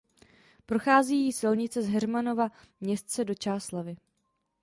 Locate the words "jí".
1.25-1.33